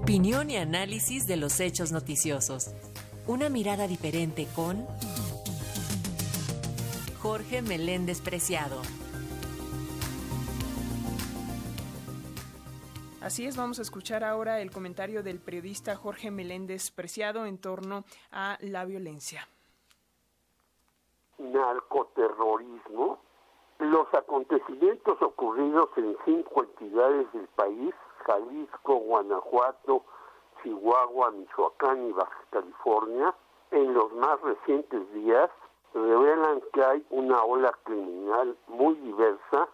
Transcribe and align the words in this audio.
Opinión 0.00 0.48
y 0.48 0.56
análisis 0.56 1.26
de 1.26 1.36
los 1.36 1.58
hechos 1.58 1.90
noticiosos. 1.90 2.72
Una 3.26 3.48
mirada 3.48 3.88
diferente 3.88 4.46
con 4.54 4.86
Jorge 7.20 7.62
Meléndez 7.62 8.20
Preciado. 8.22 8.80
Así 13.20 13.44
es, 13.44 13.56
vamos 13.56 13.80
a 13.80 13.82
escuchar 13.82 14.22
ahora 14.22 14.60
el 14.60 14.70
comentario 14.70 15.24
del 15.24 15.40
periodista 15.40 15.96
Jorge 15.96 16.30
Meléndez 16.30 16.92
Preciado 16.92 17.44
en 17.44 17.58
torno 17.58 18.04
a 18.30 18.56
la 18.60 18.84
violencia. 18.84 19.48
Narcoterrorismo. 21.38 23.18
Los 23.80 24.06
acontecimientos 24.14 25.20
ocurridos 25.20 25.88
en 25.96 26.16
cinco 26.24 26.62
entidades 26.62 27.32
del 27.32 27.48
país, 27.48 27.94
Jalisco, 28.28 28.96
Guanajuato, 28.96 30.04
Chihuahua, 30.62 31.30
Michoacán 31.30 32.08
y 32.08 32.12
Baja 32.12 32.44
California, 32.50 33.34
en 33.70 33.94
los 33.94 34.12
más 34.12 34.38
recientes 34.42 35.12
días, 35.14 35.50
revelan 35.94 36.60
que 36.72 36.84
hay 36.84 37.06
una 37.08 37.42
ola 37.42 37.72
criminal 37.84 38.54
muy 38.66 38.94
diversa 38.96 39.68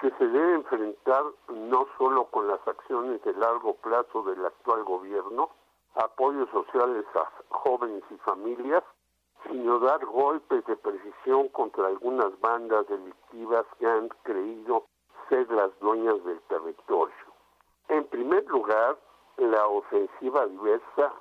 que 0.00 0.10
se 0.10 0.26
debe 0.26 0.54
enfrentar 0.54 1.22
no 1.48 1.86
solo 1.98 2.24
con 2.26 2.48
las 2.48 2.66
acciones 2.66 3.22
de 3.22 3.32
largo 3.34 3.74
plazo 3.74 4.22
del 4.22 4.44
actual 4.44 4.82
gobierno, 4.84 5.50
apoyos 5.94 6.48
sociales 6.50 7.04
a 7.14 7.30
jóvenes 7.50 8.02
y 8.10 8.16
familias, 8.18 8.82
sino 9.48 9.78
dar 9.78 10.04
golpes 10.06 10.64
de 10.66 10.76
precisión 10.76 11.48
contra 11.48 11.86
algunas 11.86 12.38
bandas 12.40 12.88
delictivas 12.88 13.66
que 13.78 13.86
han 13.86 14.08
creído 14.22 14.86
ser 15.28 15.50
las 15.52 15.78
dueñas 15.80 16.24
del 16.24 16.40
territorio. 16.42 17.29
En 17.90 18.04
primer 18.04 18.46
lugar, 18.46 18.96
la 19.36 19.66
ofensiva 19.66 20.46
diversa 20.46 21.12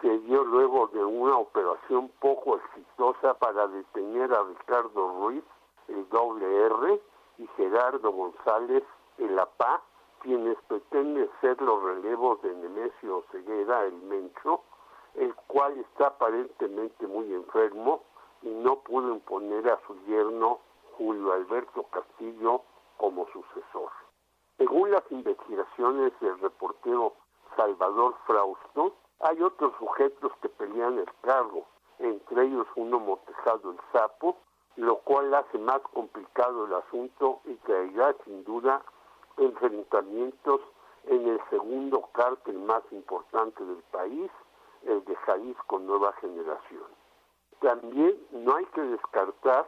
se 0.00 0.18
dio 0.20 0.42
luego 0.42 0.86
de 0.86 1.04
una 1.04 1.36
operación 1.36 2.08
poco 2.18 2.56
exitosa 2.56 3.34
para 3.34 3.66
detener 3.66 4.32
a 4.32 4.42
Ricardo 4.44 5.20
Ruiz, 5.20 5.44
el 5.88 6.08
doble 6.08 6.46
R, 6.64 7.02
y 7.36 7.46
Gerardo 7.58 8.10
González, 8.10 8.82
el 9.18 9.38
APA, 9.38 9.82
quienes 10.20 10.56
pretenden 10.66 11.28
ser 11.42 11.60
los 11.60 11.82
relevos 11.82 12.40
de 12.40 12.54
Nemesio 12.54 13.22
Ceguera, 13.30 13.84
el 13.84 14.00
Mencho, 14.04 14.62
el 15.16 15.34
cual 15.46 15.76
está 15.78 16.06
aparentemente 16.06 17.06
muy 17.06 17.34
enfermo 17.34 18.02
y 18.40 18.48
no 18.48 18.76
pudo 18.76 19.12
imponer 19.12 19.68
a 19.68 19.78
su 19.86 19.94
yerno 20.06 20.60
Julio 20.96 21.34
Alberto 21.34 21.82
Castillo 21.90 22.62
como 22.96 23.26
sucesor. 23.26 24.03
Según 24.56 24.92
las 24.92 25.02
investigaciones 25.10 26.12
del 26.20 26.38
reportero 26.38 27.14
Salvador 27.56 28.14
Frausto, 28.24 28.94
hay 29.20 29.42
otros 29.42 29.72
sujetos 29.78 30.32
que 30.40 30.48
pelean 30.48 30.98
el 30.98 31.08
cargo, 31.22 31.66
entre 31.98 32.44
ellos 32.44 32.66
uno 32.76 33.00
motejado 33.00 33.72
el 33.72 33.78
sapo, 33.92 34.36
lo 34.76 34.98
cual 34.98 35.34
hace 35.34 35.58
más 35.58 35.80
complicado 35.92 36.66
el 36.66 36.74
asunto 36.74 37.40
y 37.46 37.54
traerá 37.66 38.14
sin 38.24 38.44
duda 38.44 38.82
enfrentamientos 39.38 40.60
en 41.06 41.28
el 41.28 41.40
segundo 41.50 42.08
cártel 42.12 42.58
más 42.60 42.82
importante 42.92 43.64
del 43.64 43.82
país, 43.90 44.30
el 44.84 45.04
de 45.04 45.16
Jalisco 45.16 45.78
Nueva 45.80 46.12
Generación. 46.20 46.86
También 47.60 48.16
no 48.30 48.54
hay 48.54 48.66
que 48.66 48.82
descartar 48.82 49.66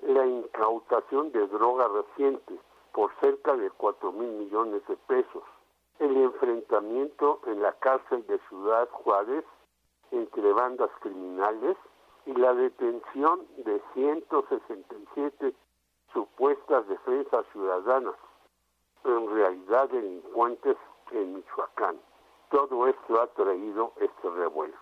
la 0.00 0.26
incautación 0.26 1.32
de 1.32 1.46
droga 1.48 1.88
reciente 1.88 2.58
por 2.92 3.12
cerca 3.20 3.56
de 3.56 3.70
4 3.70 4.12
mil 4.12 4.30
millones 4.32 4.86
de 4.86 4.96
pesos, 5.08 5.42
el 5.98 6.16
enfrentamiento 6.16 7.40
en 7.46 7.62
la 7.62 7.72
cárcel 7.74 8.26
de 8.26 8.38
Ciudad 8.48 8.88
Juárez 8.90 9.44
entre 10.10 10.52
bandas 10.52 10.90
criminales 11.00 11.76
y 12.26 12.34
la 12.34 12.54
detención 12.54 13.46
de 13.58 13.80
167 13.94 15.54
supuestas 16.12 16.86
defensas 16.88 17.46
ciudadanas, 17.52 18.14
en 19.04 19.34
realidad 19.34 19.88
delincuentes 19.88 20.76
en 21.10 21.34
Michoacán. 21.34 21.98
Todo 22.50 22.86
esto 22.86 23.20
ha 23.20 23.26
traído 23.28 23.92
este 23.98 24.30
revuelo. 24.30 24.76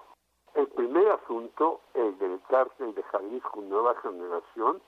El 0.55 0.67
primer 0.69 1.09
asunto, 1.13 1.81
el 1.95 2.19
del 2.19 2.41
cárcel 2.49 2.95
de 2.95 3.03
Jalisco 3.05 3.61
Nueva 3.61 3.95
Generación, 4.03 4.83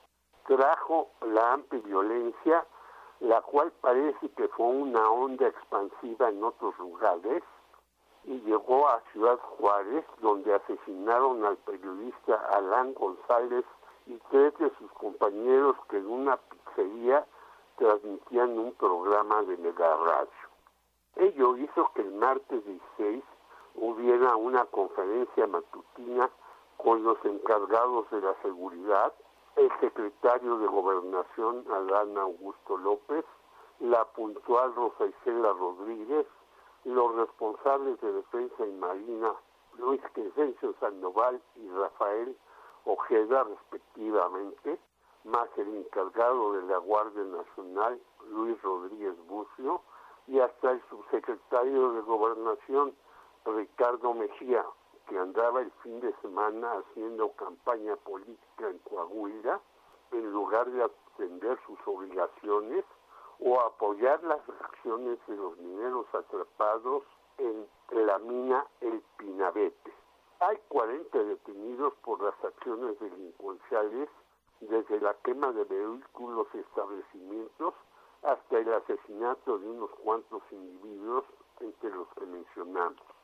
trajo 0.47 1.11
la 1.25 1.53
amplia 1.53 1.81
violencia, 1.83 2.67
la 3.23 3.41
cual 3.41 3.73
parece 3.81 4.29
que 4.31 4.49
fue 4.49 4.67
una 4.67 5.09
onda 5.09 5.47
expansiva 5.47 6.29
en 6.29 6.43
otros 6.43 6.77
lugares, 6.79 7.43
y 8.25 8.41
llegó 8.41 8.89
a 8.89 9.01
Ciudad 9.13 9.39
Juárez, 9.39 10.05
donde 10.21 10.55
asesinaron 10.55 11.45
al 11.45 11.57
periodista 11.59 12.35
Alán 12.53 12.95
González 12.95 13.65
y 14.07 14.19
tres 14.31 14.57
de 14.59 14.71
sus 14.79 14.91
compañeros 14.93 15.77
que 15.89 15.99
en 15.99 16.07
una 16.07 16.37
pizzería 16.37 17.25
transmitían 17.77 18.59
un 18.59 18.73
programa 18.73 19.43
de 19.43 19.57
mega 19.57 19.97
radio. 19.97 20.29
Ello 21.17 21.57
hizo 21.59 21.91
que 21.95 22.03
el 22.03 22.13
martes 22.13 22.65
16 22.65 23.23
hubiera 23.77 24.35
una 24.37 24.65
conferencia 24.67 25.47
matutina 25.47 26.29
con 26.77 27.05
los 27.05 27.25
encargados 27.25 28.11
de 28.11 28.21
la 28.21 28.35
seguridad, 28.43 29.13
el 29.57 29.71
secretario 29.81 30.59
de 30.59 30.67
Gobernación 30.67 31.65
Adán 31.71 32.17
Augusto 32.17 32.77
López, 32.79 33.25
la 33.81 34.05
puntual 34.13 34.75
Rosa 34.75 35.07
Isela 35.07 35.53
Rodríguez, 35.53 36.27
los 36.85 37.15
responsables 37.17 38.01
de 38.01 38.13
Defensa 38.13 38.67
y 38.67 38.73
Marina, 38.73 39.33
Luis 39.79 40.01
Crescencio 40.13 40.75
Sandoval 40.81 41.41
y 41.57 41.69
Rafael 41.71 42.37
Ojeda, 42.85 43.45
respectivamente, 43.45 44.79
más 45.25 45.49
el 45.57 45.77
encargado 45.77 46.55
de 46.55 46.63
la 46.63 46.79
Guardia 46.79 47.23
Nacional, 47.25 48.01
Luis 48.31 48.61
Rodríguez 48.63 49.15
Bucio, 49.29 49.81
y 50.27 50.41
hasta 50.41 50.73
el 50.73 50.83
subsecretario 50.89 51.93
de 51.93 52.01
Gobernación, 52.03 52.95
Ricardo 53.45 54.15
Mejía, 54.15 54.65
que 55.13 55.19
andaba 55.19 55.61
el 55.61 55.71
fin 55.83 56.01
de 56.01 56.11
semana 56.23 56.73
haciendo 56.73 57.33
campaña 57.33 57.97
política 57.97 58.67
en 58.67 58.79
Coahuila, 58.79 59.61
en 60.11 60.33
lugar 60.33 60.71
de 60.71 60.85
atender 60.85 61.59
sus 61.67 61.79
obligaciones 61.85 62.83
o 63.39 63.61
apoyar 63.61 64.25
las 64.25 64.41
acciones 64.49 65.19
de 65.27 65.37
los 65.37 65.59
mineros 65.59 66.07
atrapados 66.15 67.03
en 67.37 67.67
la 67.91 68.19
mina 68.21 68.67
El 68.81 69.03
Pinabete. 69.19 69.93
Hay 70.41 70.57
40 70.69 71.19
detenidos 71.25 71.93
por 72.05 72.23
las 72.23 72.43
acciones 72.43 72.99
delincuenciales 72.99 74.09
desde 74.61 74.99
la 74.99 75.13
quema 75.25 75.53
de 75.53 75.65
vehículos 75.65 76.47
y 76.55 76.59
establecimientos 76.59 77.75
hasta 78.23 78.59
el 78.59 78.73
asesinato 78.73 79.59
de 79.59 79.69
unos 79.69 79.91
cuantos 79.91 80.43
individuos 80.51 81.25
entre 81.61 81.91
los 81.91 82.09
que 82.15 82.25
mencionamos. 82.25 83.22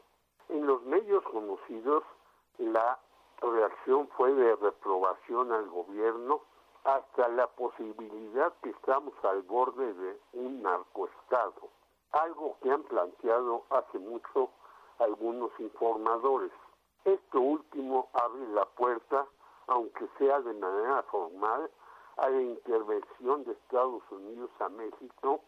En 0.49 0.67
los 0.67 0.83
medios 0.85 1.23
conocidos, 1.25 2.05
la 2.57 2.99
reacción 3.43 4.09
fue 4.17 4.33
de 4.33 4.57
reprobación 4.57 5.53
al 5.53 5.69
gobierno 5.69 6.41
hasta 6.85 7.29
la 7.29 7.47
posibilidad 7.49 8.53
que 8.63 8.71
estamos 8.71 9.13
al 9.25 9.43
borde 9.43 9.93
de 9.93 10.21
un 10.33 10.63
narcoestado, 10.63 11.69
algo 12.13 12.57
que 12.63 12.71
han 12.71 12.83
planteado 12.85 13.65
hace 13.69 13.99
mucho 13.99 14.51
algunos 14.99 15.51
informadores. 15.59 16.53
Esto 17.05 17.41
último 17.41 18.09
abre 18.15 18.49
la 18.49 18.65
puerta, 18.65 19.27
aunque 19.67 20.09
sea 20.17 20.41
de 20.41 20.55
manera 20.55 21.03
formal, 21.05 21.71
a 22.17 22.29
la 22.31 22.41
intervención 22.41 23.45
de 23.45 23.53
Estados 23.53 24.03
Unidos 24.11 24.51
a 24.61 24.69
México 24.71 25.43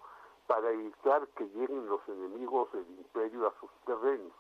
para 0.47 0.71
evitar 0.71 1.27
que 1.29 1.45
lleguen 1.45 1.87
los 1.87 2.01
enemigos 2.07 2.71
del 2.73 2.87
imperio 2.99 3.49
a 3.49 3.61
sus 3.61 3.71
terrenos. 3.87 4.33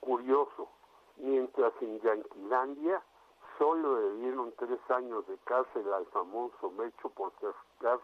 Curioso, 0.00 0.68
mientras 1.16 1.72
en 1.80 2.00
Yanquilandia 2.00 3.02
solo 3.58 4.00
le 4.00 4.16
dieron 4.16 4.52
tres 4.56 4.80
años 4.90 5.26
de 5.26 5.36
cárcel 5.44 5.92
al 5.92 6.06
famoso 6.06 6.70
Mecho 6.70 7.10
por 7.10 7.30
traficar 7.32 8.00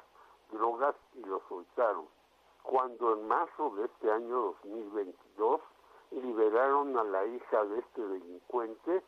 drogas 0.52 0.94
y 1.14 1.24
lo 1.24 1.40
soltaron. 1.48 2.06
Cuando 2.62 3.14
en 3.14 3.26
marzo 3.26 3.70
de 3.76 3.86
este 3.86 4.12
año 4.12 4.54
2022 4.62 5.60
liberaron 6.10 6.98
a 6.98 7.04
la 7.04 7.24
hija 7.24 7.64
de 7.64 7.78
este 7.78 8.06
delincuente, 8.06 9.02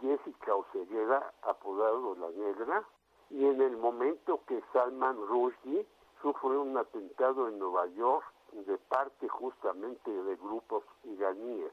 Jessica 0.00 0.54
Oceguera, 0.54 1.32
apodado 1.42 2.14
La 2.16 2.30
Negra, 2.30 2.84
y 3.30 3.46
en 3.46 3.60
el 3.60 3.76
momento 3.76 4.40
que 4.46 4.62
Salman 4.72 5.16
Rushdie 5.28 5.86
sufre 6.20 6.58
un 6.58 6.76
atentado 6.76 7.48
en 7.48 7.58
Nueva 7.58 7.86
York 7.86 8.24
de 8.52 8.78
parte 8.78 9.28
justamente 9.28 10.10
de 10.10 10.36
grupos 10.36 10.84
iraníes. 11.04 11.72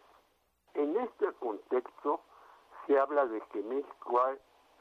En 0.75 0.97
este 0.97 1.31
contexto, 1.33 2.21
se 2.87 2.99
habla 2.99 3.25
de 3.27 3.41
que 3.51 3.61
México 3.63 4.19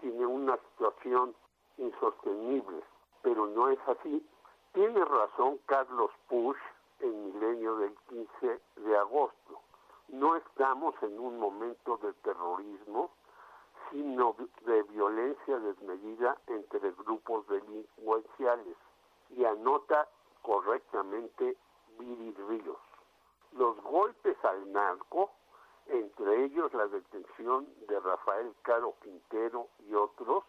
tiene 0.00 0.27
una 0.27 0.56
situación 0.56 1.35
insostenible, 1.77 2.83
pero 3.23 3.47
no 3.47 3.69
es 3.69 3.79
así. 3.87 4.27
Tiene 4.73 5.05
razón 5.05 5.59
Carlos 5.67 6.11
Push 6.29 6.56
en 7.00 7.27
Milenio 7.27 7.77
del 7.77 7.94
15 8.09 8.61
de 8.77 8.97
agosto. 8.97 9.61
no 10.09 10.37
estamos 10.37 10.94
en 11.03 11.19
un 11.19 11.39
momento 11.39 11.97
de 11.99 12.12
terrorismo, 12.15 13.11
sino 13.91 14.37
de 14.62 14.83
violencia 14.85 15.59
desmedida 15.59 16.37
entre 16.49 16.91
grupos 16.93 17.47
delincuenciales. 17.49 18.77
Y 19.31 19.44
anota 19.44 20.09
correctamente 20.43 21.56
Viri 21.99 22.35
Ríos. 22.49 22.79
Los 23.53 23.81
golpes 23.83 24.37
al 24.44 24.73
narco, 24.73 25.31
entre 25.87 26.44
ellos 26.44 26.73
la 26.75 26.87
detención 26.87 27.67
de 27.88 27.99
Rafael 28.00 28.52
Caro 28.62 28.94
Quintero 29.02 29.69
y 29.88 29.94
otros, 29.94 30.44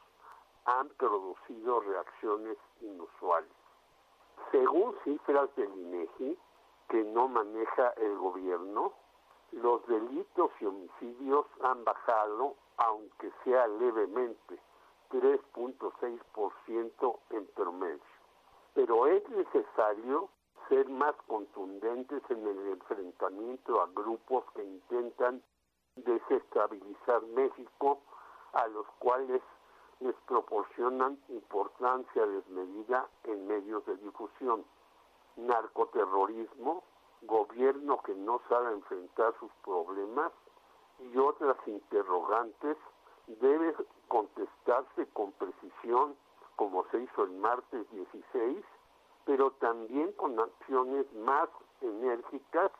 han 0.65 0.89
producido 0.89 1.79
reacciones 1.81 2.57
inusuales. 2.81 3.51
Según 4.51 4.95
cifras 5.03 5.49
del 5.55 5.73
INEGI, 5.73 6.37
que 6.89 7.03
no 7.03 7.27
maneja 7.27 7.89
el 7.97 8.17
gobierno, 8.17 8.93
los 9.51 9.85
delitos 9.87 10.51
y 10.59 10.65
homicidios 10.65 11.45
han 11.61 11.83
bajado, 11.83 12.55
aunque 12.77 13.31
sea 13.43 13.67
levemente, 13.67 14.59
3.6% 15.11 17.19
en 17.29 17.45
promedio. 17.47 17.99
Pero 18.73 19.05
es 19.07 19.27
necesario 19.29 20.29
ser 20.69 20.89
más 20.89 21.15
contundentes 21.27 22.21
en 22.29 22.47
el 22.47 22.67
enfrentamiento 22.69 23.81
a 23.81 23.87
grupos 23.87 24.43
que 24.55 24.63
intentan 24.63 25.41
desestabilizar 25.95 27.21
México, 27.35 28.01
a 28.53 28.67
los 28.67 28.85
cuales 28.99 29.41
les 29.99 30.15
proporcionan 30.27 31.17
importancia 31.29 32.25
desmedida 32.25 33.07
en 33.23 33.47
medios 33.47 33.85
de 33.85 33.95
difusión. 33.97 34.65
Narcoterrorismo, 35.37 36.83
gobierno 37.21 38.01
que 38.03 38.13
no 38.15 38.41
sabe 38.49 38.73
enfrentar 38.73 39.33
sus 39.39 39.51
problemas 39.63 40.31
y 40.99 41.17
otras 41.17 41.57
interrogantes 41.67 42.77
debe 43.27 43.73
contestarse 44.07 45.07
con 45.13 45.31
precisión 45.33 46.15
como 46.55 46.85
se 46.91 47.01
hizo 47.01 47.23
el 47.23 47.31
martes 47.31 47.89
16, 47.91 48.63
pero 49.25 49.51
también 49.51 50.11
con 50.13 50.39
acciones 50.39 51.11
más 51.13 51.49
enérgicas, 51.81 52.71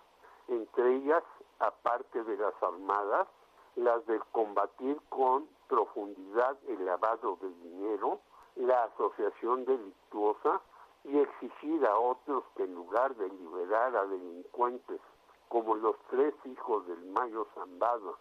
entre 0.48 0.98
ellas, 0.98 1.24
aparte 1.60 2.24
de 2.24 2.38
las 2.38 2.54
armadas, 2.62 3.28
las 3.76 4.06
de 4.06 4.20
combatir 4.32 5.00
con 5.10 5.48
profundidad 5.68 6.58
el 6.68 6.86
lavado 6.86 7.38
de 7.42 7.50
dinero, 7.50 8.20
la 8.56 8.84
asociación 8.84 9.66
delictuosa 9.66 10.62
y 11.06 11.18
exigir 11.18 11.86
a 11.86 11.98
otros 11.98 12.44
que 12.56 12.64
en 12.64 12.76
lugar 12.76 13.16
de 13.16 13.28
liberar 13.30 13.96
a 13.96 14.06
delincuentes 14.06 15.02
como 15.50 15.76
los 15.76 15.96
tres 16.10 16.34
hijos 16.46 16.88
del 16.88 17.04
Mayo 17.06 17.48
Zambada 17.54 18.14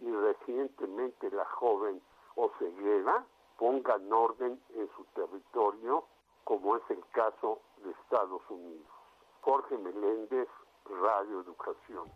y 0.00 0.10
recientemente 0.10 1.30
la 1.30 1.44
joven 1.46 2.00
Oseguera, 2.36 3.24
pongan 3.58 4.12
orden 4.12 4.60
en 4.74 4.88
su 4.96 5.04
territorio, 5.06 6.04
como 6.44 6.76
es 6.76 6.82
el 6.88 7.04
caso 7.10 7.60
de 7.82 7.90
Estados 7.90 8.42
Unidos. 8.50 8.86
Jorge 9.42 9.76
Meléndez, 9.78 10.48
Radio 10.84 11.40
Educación. 11.40 12.10